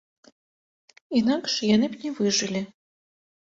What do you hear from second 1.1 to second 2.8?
Інакш яны б не выжылі.